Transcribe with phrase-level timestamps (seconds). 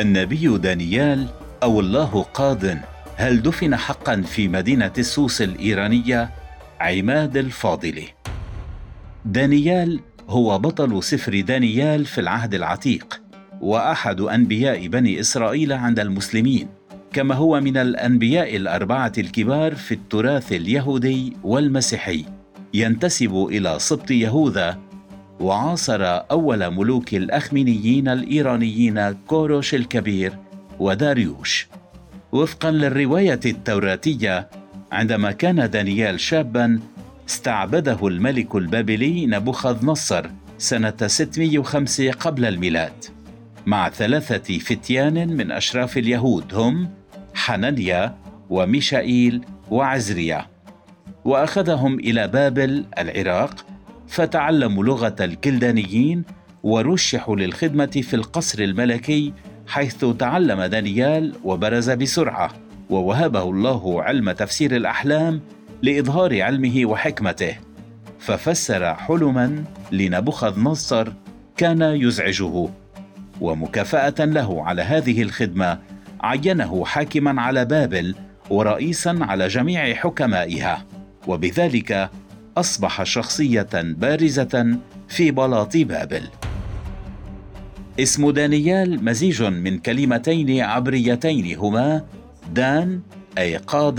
[0.00, 1.26] النبي دانيال
[1.62, 2.64] أو الله قاض
[3.16, 6.30] هل دفن حقا في مدينة السوس الإيرانية؟
[6.80, 8.04] عماد الفاضلي
[9.24, 13.20] دانيال هو بطل سفر دانيال في العهد العتيق
[13.60, 16.68] وأحد أنبياء بني إسرائيل عند المسلمين
[17.12, 22.24] كما هو من الأنبياء الأربعة الكبار في التراث اليهودي والمسيحي
[22.74, 24.78] ينتسب إلى سبط يهوذا
[25.40, 30.32] وعاصر أول ملوك الأخمينيين الإيرانيين كوروش الكبير
[30.78, 31.68] وداريوش.
[32.32, 34.50] وفقا للرواية التوراتية
[34.92, 36.80] عندما كان دانيال شابا
[37.28, 40.26] استعبده الملك البابلي نبوخذ نصر
[40.58, 43.04] سنة 605 قبل الميلاد.
[43.66, 46.90] مع ثلاثة فتيان من أشراف اليهود هم
[47.34, 48.16] حنانيا
[48.50, 50.46] وميشائيل وعزريا.
[51.24, 53.66] وأخذهم إلى بابل العراق
[54.08, 56.24] فتعلموا لغة الكلدانيين
[56.62, 59.32] ورشحوا للخدمة في القصر الملكي
[59.66, 62.50] حيث تعلم دانيال وبرز بسرعة
[62.90, 65.40] ووهبه الله علم تفسير الأحلام
[65.82, 67.56] لإظهار علمه وحكمته.
[68.18, 71.12] ففسر حلما لنبوخذ نصر
[71.56, 72.68] كان يزعجه
[73.40, 75.78] ومكافأة له على هذه الخدمة
[76.20, 78.14] عينه حاكما على بابل
[78.50, 80.84] ورئيسا على جميع حكمائها.
[81.26, 82.10] وبذلك
[82.56, 86.22] أصبح شخصية بارزة في بلاط بابل.
[88.00, 92.04] اسم دانيال مزيج من كلمتين عبريتين هما
[92.52, 93.00] دان
[93.38, 93.98] أي قاض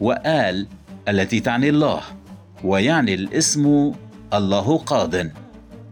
[0.00, 0.66] وآل
[1.08, 2.00] التي تعني الله
[2.64, 3.92] ويعني الاسم
[4.34, 5.14] الله قاض.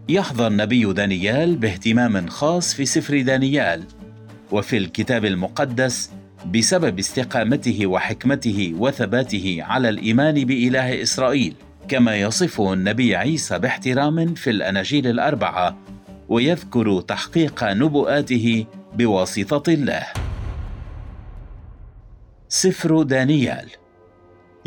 [0.09, 3.85] يحظى النبي دانيال باهتمام خاص في سفر دانيال
[4.53, 6.11] وفي الكتاب المقدس
[6.55, 11.55] بسبب استقامته وحكمته وثباته على الإيمان بإله إسرائيل.
[11.89, 15.79] كما يصفه النبي عيسى باحترام في الأناجيل الأربعة
[16.29, 20.07] ويذكر تحقيق نبؤاته بواسطة الله.
[22.49, 23.69] سفر دانيال.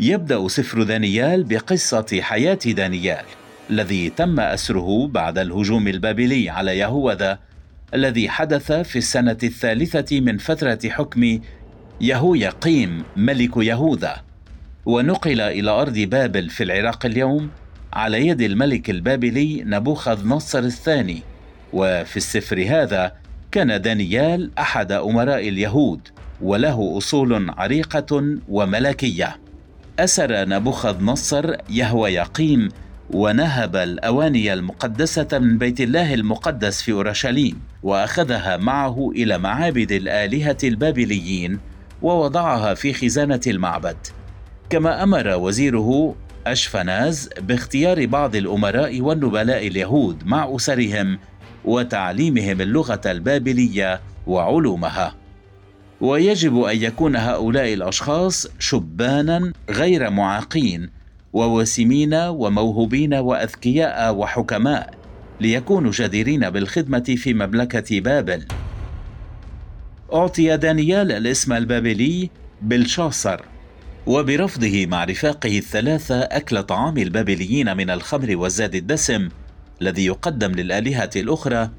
[0.00, 3.24] يبدأ سفر دانيال بقصة حياة دانيال
[3.70, 7.38] الذي تم أسره بعد الهجوم البابلي على يهوذا
[7.94, 11.40] الذي حدث في السنة الثالثة من فترة حكم
[12.00, 14.25] يهويقيم ملك يهوذا.
[14.86, 17.50] ونقل إلى أرض بابل في العراق اليوم
[17.92, 21.22] على يد الملك البابلي نبوخذ نصر الثاني.
[21.72, 23.12] وفي السفر هذا
[23.52, 26.00] كان دانيال أحد أمراء اليهود
[26.42, 29.36] وله أصول عريقة وملكية.
[29.98, 32.68] أسر نبوخذ نصر يهوى يقيم
[33.10, 41.58] ونهب الأواني المقدسة من بيت الله المقدس في أورشليم وأخذها معه إلى معابد الآلهة البابليين
[42.02, 43.96] ووضعها في خزانة المعبد.
[44.70, 46.14] كما أمر وزيره
[46.46, 51.18] أشفناز باختيار بعض الأمراء والنبلاء اليهود مع أسرهم
[51.64, 55.14] وتعليمهم اللغة البابلية وعلومها.
[56.00, 60.90] ويجب أن يكون هؤلاء الأشخاص شبانا غير معاقين
[61.32, 64.94] ووسيمين وموهوبين وأذكياء وحكماء
[65.40, 68.44] ليكونوا جديرين بالخدمة في مملكة بابل.
[70.12, 72.30] أعطي دانيال الاسم البابلي
[72.62, 73.40] بلشاصر
[74.06, 79.28] وبرفضه مع رفاقه الثلاثة أكل طعام البابليين من الخمر والزاد الدسم
[79.82, 81.70] الذي يقدم للآلهة الأخرى.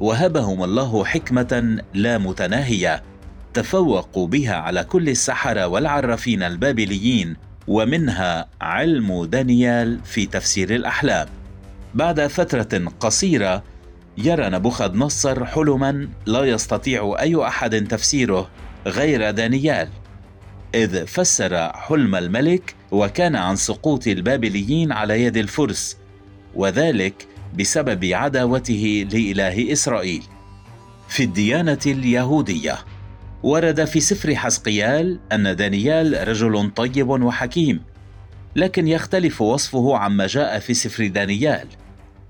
[0.00, 3.02] وهبهم الله حكمة لا متناهية.
[3.54, 7.36] تفوقوا بها على كل السحرة والعرافين البابليين
[7.68, 11.28] ومنها علم دانيال في تفسير الأحلام.
[11.94, 13.62] بعد فترة قصيرة
[14.18, 18.50] يرى نبوخذ نصر حلما لا يستطيع أي أحد تفسيره
[18.86, 19.88] غير دانيال.
[20.76, 25.96] إذ فسر حلم الملك وكان عن سقوط البابليين على يد الفرس
[26.54, 27.26] وذلك
[27.58, 30.22] بسبب عداوته لإله إسرائيل.
[31.08, 32.78] في الديانة اليهودية
[33.42, 37.82] ورد في سفر حسقيال أن دانيال رجل طيب وحكيم
[38.56, 41.68] لكن يختلف وصفه عما جاء في سفر دانيال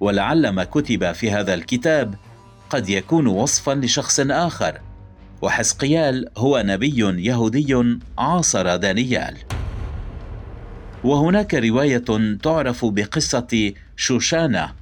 [0.01, 2.15] ولعل ما كتب في هذا الكتاب
[2.71, 4.81] قد يكون وصفا لشخص آخر.
[5.43, 9.37] وحسقيال هو نبي يهودي عاصر دانيال.
[11.05, 12.05] وهناك رواية
[12.43, 14.73] تعرف بقصة شوشانه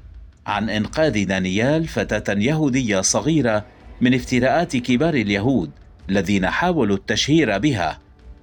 [0.46, 3.64] عن إنقاذ دانيال فتاة يهودية صغيرة
[4.00, 5.70] من افتراءات كبار اليهود
[6.10, 7.98] الذين حاولوا التشهير بها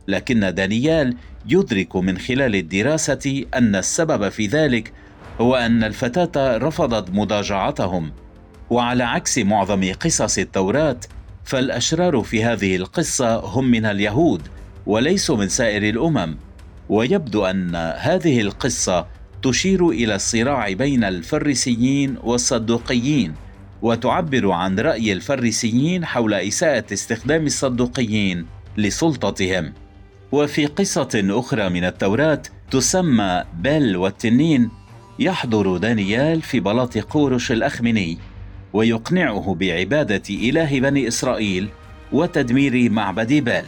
[0.08, 1.16] لكن دانيال
[1.48, 4.94] يدرك من خلال الدراسة أن السبب في ذلك
[5.42, 8.12] هو أن الفتاة رفضت مضاجعتهم
[8.70, 10.98] وعلى عكس معظم قصص التوراة
[11.44, 14.42] فالأشرار في هذه القصة هم من اليهود
[14.86, 16.38] وليسوا من سائر الأمم
[16.90, 19.08] ويبدو أن هذه القصة
[19.44, 23.34] تشير إلى الصراع بين الفريسيين والصدوقيين
[23.82, 28.46] وتعبر عن رأي الفريسيين حول إساءة استخدام الصدوقيين
[28.78, 29.74] لسلطتهم.
[30.32, 32.42] وفي قصة أخرى من التوراة
[32.72, 34.70] تسمى بل والتنين
[35.20, 38.18] يحضر دانيال في بلاط قورش الاخمني
[38.74, 41.70] ويقنعه بعبادة إله بني إسرائيل
[42.12, 43.66] وتدمير معبد بال.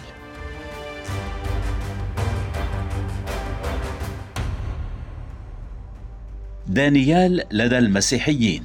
[6.68, 8.64] دانيال لدى المسيحيين.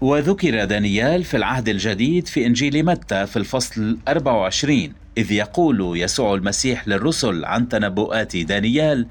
[0.00, 6.88] وذكر دانيال في العهد الجديد في إنجيل متى في الفصل 24 إذ يقول يسوع المسيح
[6.88, 9.06] للرسل عن تنبؤات دانيال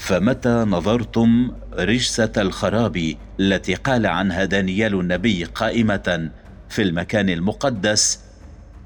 [0.00, 6.30] فمتى نظرتم رجسة الخراب التي قال عنها دانيال النبي قائمة
[6.68, 8.20] في المكان المقدس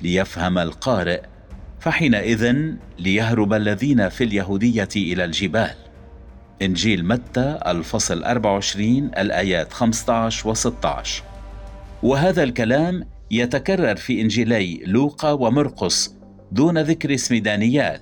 [0.03, 1.21] ليفهم القارئ
[1.81, 2.55] فحينئذ
[2.99, 5.75] ليهرب الذين في اليهودية إلى الجبال.
[6.63, 11.23] إنجيل متى الفصل 24 الآيات 15 و 16
[12.03, 16.15] وهذا الكلام يتكرر في إنجيلي لوقا ومرقس
[16.53, 18.01] دون ذكر اسم دانيال.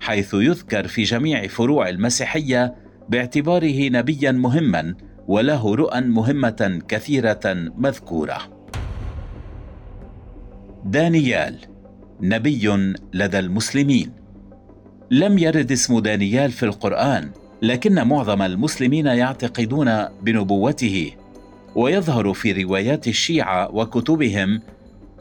[0.00, 2.74] حيث يذكر في جميع فروع المسيحية
[3.08, 4.94] باعتباره نبيا مهما
[5.28, 7.40] وله رؤى مهمة كثيرة
[7.78, 8.38] مذكورة.
[10.84, 11.56] دانيال
[12.20, 12.68] نبي
[13.14, 14.12] لدى المسلمين
[15.10, 17.30] لم يرد اسم دانيال في القرآن
[17.62, 21.12] لكن معظم المسلمين يعتقدون بنبوته
[21.74, 24.60] ويظهر في روايات الشيعة وكتبهم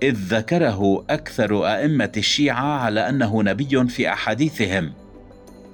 [0.04, 4.92] إذ ذكره أكثر أئمة الشيعة على أنه نبي في أحاديثهم.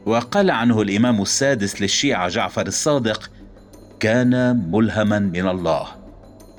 [0.05, 3.31] وقال عنه الإمام السادس للشيعة جعفر الصادق
[3.99, 5.87] كان ملهما من الله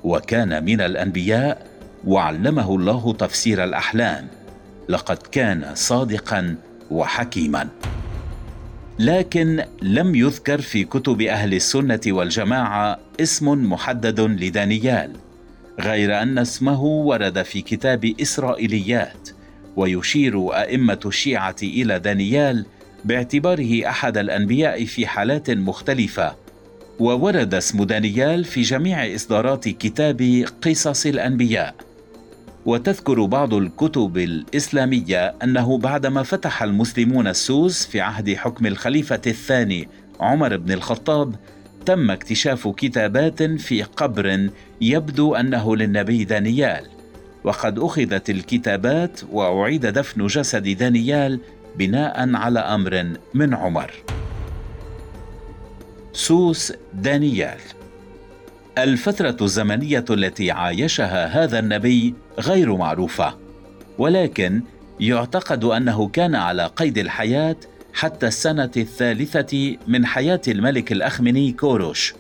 [0.04, 1.66] وكان من الأنبياء
[2.06, 4.26] وعلمه الله تفسير الأحلام.
[4.88, 6.56] لقد كان صادقا
[6.90, 7.68] وحكيما.
[8.98, 15.25] لكن لم يذكر في كتب أهل السنة والجماعة اسم محدد لدانيال.
[15.80, 19.28] غير أن اسمه ورد في كتاب إسرائيليات
[19.76, 22.66] ويشير أئمة الشيعة إلى دانيال
[23.04, 26.34] باعتباره أحد الأنبياء في حالات مختلفة.
[26.98, 31.74] وورد اسم دانيال في جميع إصدارات كتاب قصص الأنبياء.
[32.66, 39.88] وتذكر بعض الكتب الإسلامية أنه بعدما فتح المسلمون السوس في عهد حكم الخليفة الثاني
[40.20, 41.34] عمر بن الخطاب
[41.86, 44.48] تم اكتشاف كتابات في قبر
[44.80, 46.84] يبدو أنه للنبي دانيال
[47.44, 51.40] وقد أخذت الكتابات وأعيد دفن جسد دانيال
[51.76, 53.90] بناء على أمر من عمر.
[56.12, 57.58] سوس دانيال.
[58.78, 63.34] الفترة الزمنية التي عايشها هذا النبي غير معروفة،
[63.98, 64.62] ولكن
[65.00, 67.56] يعتقد أنه كان على قيد الحياة
[67.96, 72.14] حتى السنة الثالثة من حياة الملك الأخمني كوروش،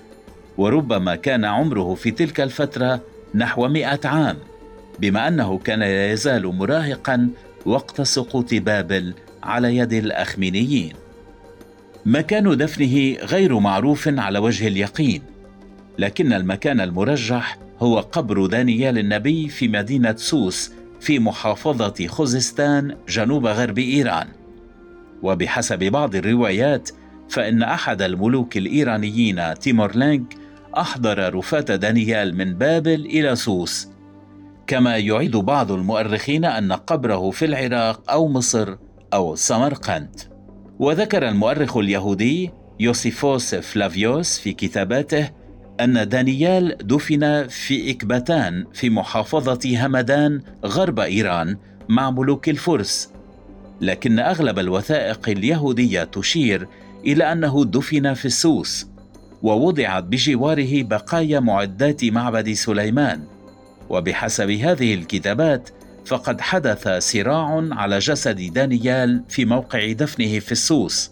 [0.58, 3.00] وربما كان عمره في تلك الفترة
[3.34, 4.36] نحو مئة عام،
[4.98, 7.28] بما أنه كان لا يزال مراهقا
[7.66, 10.92] وقت سقوط بابل على يد الأخمينيين.
[12.06, 15.22] مكان دفنه غير معروف على وجه اليقين
[15.98, 23.78] لكن المكان المرجح هو قبر دانيال النبي في مدينة سوس في محافظة خوزستان جنوب غرب
[23.78, 24.26] إيران
[25.22, 26.90] وبحسب بعض الروايات
[27.28, 30.34] فإن أحد الملوك الإيرانيين تيمورلينك
[30.76, 33.88] أحضر رفاة دانيال من بابل إلى سوس.
[34.66, 38.76] كما يعيد بعض المؤرخين أن قبره في العراق أو مصر
[39.14, 40.20] أو سمرقند.
[40.78, 45.30] وذكر المؤرخ اليهودي يوسيفوس فلافيوس في كتاباته
[45.80, 51.56] أن دانيال دفن في إكباتان في محافظة همدان غرب إيران
[51.88, 53.10] مع ملوك الفرس
[53.80, 56.68] لكن أغلب الوثائق اليهودية تشير
[57.06, 58.86] إلى أنه دفن في السوس
[59.42, 63.22] ووضعت بجواره بقايا معدات معبد سليمان.
[63.88, 65.70] وبحسب هذه الكتابات
[66.06, 71.10] فقد حدث صراع على جسد دانيال في موقع دفنه في السوس.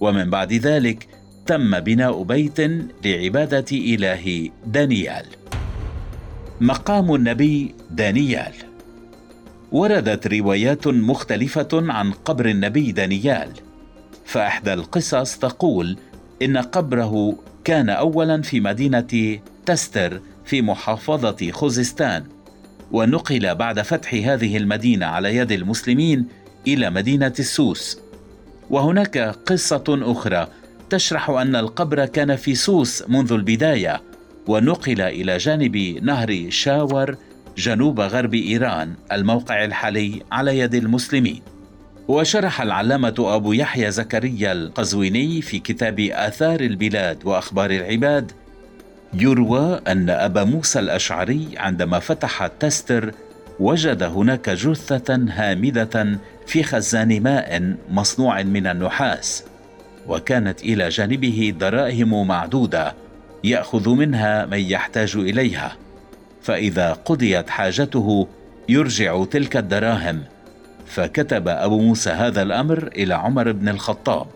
[0.00, 1.08] ومن بعد ذلك
[1.46, 2.60] تم بناء بيت
[3.04, 5.26] لعبادة إله دانيال.
[6.60, 8.67] مقام النبي دانيال.
[9.72, 13.52] وردت روايات مختلفة عن قبر النبي دانيال.
[14.24, 15.96] فإحدى القصص تقول
[16.42, 22.24] إن قبره كان اولا في مدينة تستر في محافظة خوزستان
[22.92, 26.26] ونقل بعد فتح هذه المدينة على يد المسلمين
[26.66, 27.98] إلى مدينة السوس
[28.70, 30.48] وهناك قصة أخرى
[30.90, 34.02] تشرح أن القبر كان في سوس منذ البداية
[34.46, 37.16] ونقل إلى جانب نهر شاور
[37.58, 41.42] جنوب غرب إيران الموقع الحالي على يد المسلمين.
[42.08, 48.32] وشرح العلامة أبو يحيى زكريا القزويني في كتاب آثار البلاد وأخبار العباد
[49.14, 53.12] يروى أن أبا موسى الأشعري عندما فتح التستر
[53.60, 59.44] وجد هناك جثة هامدة في خزان ماء مصنوع من النحاس
[60.06, 62.94] وكانت إلى جانبه دراهم معدودة
[63.44, 65.76] يأخذ منها من يحتاج إليها.
[66.42, 68.26] فإذا قضيت حاجته
[68.68, 70.22] يرجع تلك الدراهم.
[70.86, 74.26] فكتب أبو موسى هذا الأمر إلى عمر بن الخطاب.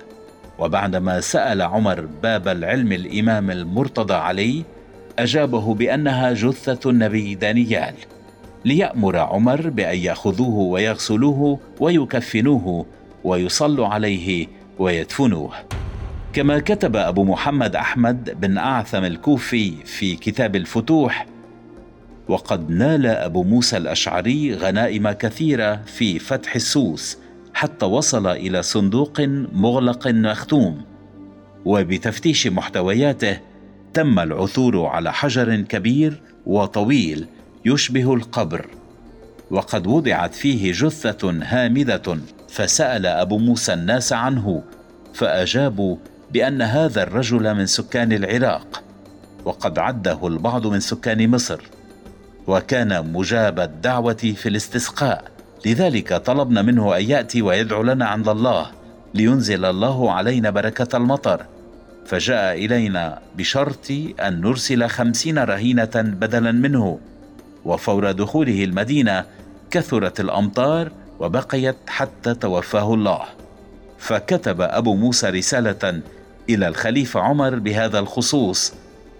[0.58, 4.62] وبعدما سأل عمر باب العلم الإمام المرتضى عليه
[5.18, 7.94] أجابه بأنها جثة النبي دانيال.
[8.64, 12.86] ليأمر عمر بأن يأخذوه ويغسلوه ويكفنوه
[13.24, 14.46] ويصلوا عليه
[14.78, 15.52] ويدفنوه.
[16.32, 21.26] كما كتب أبو محمد أحمد بن أعثم الكوفي في كتاب الفتوح
[22.28, 27.18] وقد نال أبو موسى الأشعري غنائم كثيرة في فتح السوس
[27.54, 29.20] حتى وصل إلى صندوق
[29.52, 30.82] مغلق مختوم.
[31.64, 33.38] وبتفتيش محتوياته
[33.94, 37.26] تم العثور على حجر كبير وطويل
[37.64, 38.66] يشبه القبر.
[39.50, 44.62] وقد وضعت فيه جثة هامدة فسأل أبو موسى الناس عنه
[45.14, 45.96] فأجابوا
[46.32, 48.82] بأن هذا الرجل من سكان العراق
[49.44, 51.60] وقد عده البعض من سكان مصر.
[52.46, 55.24] وكان مجاب الدعوة في الاستسقاء.
[55.66, 58.66] لذلك طلبنا منه أن يأتي ويدعو لنا عند الله
[59.14, 61.46] لينزل الله علينا بركة المطر.
[62.06, 66.98] فجاء إلينا بشرط أن نرسل خمسين رهينة بدلا منه.
[67.64, 69.24] وفور دخوله المدينة
[69.70, 73.20] كثرت الأمطار وبقيت حتى توفاه الله.
[73.98, 76.00] فكتب أبو موسى رسالة
[76.50, 78.72] إلى الخليفة عمر بهذا الخصوص.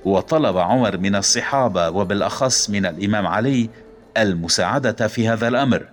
[0.04, 3.70] وطلب عمر من الصحابة وبالأخص من الإمام علي
[4.16, 5.88] المساعدة في هذا الأمر.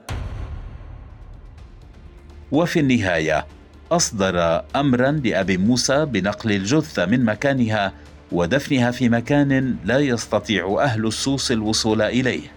[2.51, 3.45] وفي النهاية
[3.91, 7.93] أصدر امرا لأبي موسى بنقل الجثة من مكانها
[8.31, 12.51] ودفنها في مكان لا يستطيع أهل السوس الوصول إليه.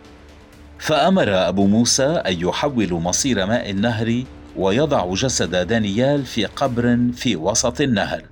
[0.78, 4.22] فأمر أبو موسى أن يحول مصير ماء النهر
[4.56, 8.22] ويضع جسد دانيال في قبر في وسط النهر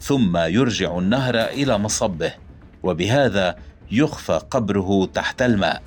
[0.00, 2.47] ثم يرجع النهر إلى مصبه.
[2.88, 3.56] وبهذا
[3.90, 5.82] يخفى قبره تحت الماء.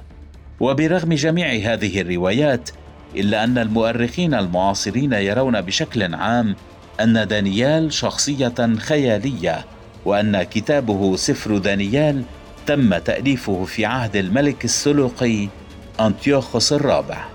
[0.60, 2.70] وبرغم جميع هذه الروايات
[3.16, 6.56] إلا أن المؤرخين المعاصرين يرون بشكل عام
[7.00, 9.66] أن دانيال شخصية خيالية
[10.06, 12.24] وأن كتابه سفر دانيال
[12.66, 15.48] تم تأليفه في عهد الملك السلوقي
[16.00, 17.26] انطيوخوس الرابع.